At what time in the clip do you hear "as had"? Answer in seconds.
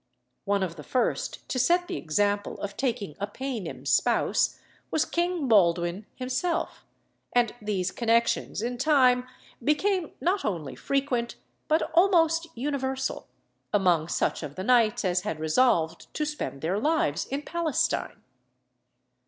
15.05-15.39